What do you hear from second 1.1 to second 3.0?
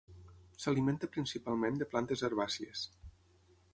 principalment de plantes herbàcies.